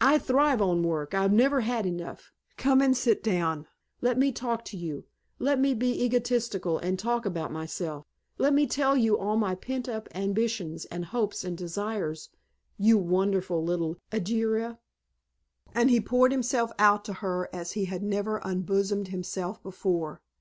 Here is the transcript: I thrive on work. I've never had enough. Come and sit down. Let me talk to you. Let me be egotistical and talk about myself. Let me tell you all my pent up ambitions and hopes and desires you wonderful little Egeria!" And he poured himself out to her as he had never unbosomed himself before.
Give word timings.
I 0.00 0.18
thrive 0.18 0.62
on 0.62 0.84
work. 0.84 1.14
I've 1.14 1.32
never 1.32 1.62
had 1.62 1.84
enough. 1.84 2.30
Come 2.56 2.80
and 2.80 2.96
sit 2.96 3.24
down. 3.24 3.66
Let 4.00 4.16
me 4.16 4.30
talk 4.30 4.64
to 4.66 4.76
you. 4.76 5.06
Let 5.40 5.58
me 5.58 5.74
be 5.74 6.04
egotistical 6.04 6.78
and 6.78 6.96
talk 6.96 7.26
about 7.26 7.50
myself. 7.50 8.06
Let 8.38 8.54
me 8.54 8.68
tell 8.68 8.96
you 8.96 9.18
all 9.18 9.36
my 9.36 9.56
pent 9.56 9.88
up 9.88 10.08
ambitions 10.14 10.84
and 10.92 11.06
hopes 11.06 11.42
and 11.42 11.58
desires 11.58 12.28
you 12.78 12.98
wonderful 12.98 13.64
little 13.64 13.96
Egeria!" 14.12 14.78
And 15.74 15.90
he 15.90 16.00
poured 16.00 16.30
himself 16.30 16.70
out 16.78 17.04
to 17.06 17.14
her 17.14 17.48
as 17.52 17.72
he 17.72 17.86
had 17.86 18.04
never 18.04 18.36
unbosomed 18.44 19.08
himself 19.08 19.60
before. 19.60 20.20